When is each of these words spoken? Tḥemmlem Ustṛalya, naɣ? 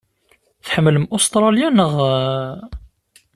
Tḥemmlem 0.65 1.05
Ustṛalya, 1.15 1.69
naɣ? 1.71 1.93